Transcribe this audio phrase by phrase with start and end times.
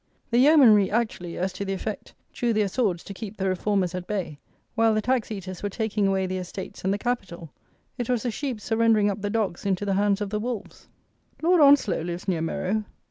[0.31, 4.07] The yeomanry actually, as to the effect, drew their swords to keep the reformers at
[4.07, 4.39] bay,
[4.73, 7.51] while the tax eaters were taking away the estates and the capital.
[7.99, 10.87] It was the sheep surrendering up the dogs into the hands of the wolves.
[11.43, 12.83] Lord Onslow lives near Merrow.